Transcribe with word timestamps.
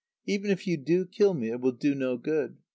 Even 0.25 0.49
if 0.49 0.65
you 0.65 0.77
do 0.77 1.05
kill 1.05 1.35
me, 1.35 1.51
it 1.51 1.61
will 1.61 1.73
do 1.73 1.93
no 1.93 2.17
good. 2.17 2.57